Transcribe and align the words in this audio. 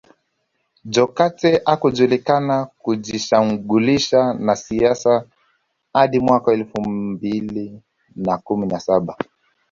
Jokate 0.85 1.61
hakujulikana 1.65 2.65
kujishughulisha 2.65 4.33
na 4.33 4.55
siasa 4.55 5.25
hadi 5.93 6.19
mwaka 6.19 6.53
elfu 6.53 6.81
mbili 6.89 7.81
na 8.15 8.37
kumi 8.37 8.67
na 8.67 8.79
saba 8.79 9.17